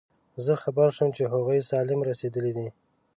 [0.45, 2.67] زه خبر شوم چې هغوی سالم رسېدلي دي.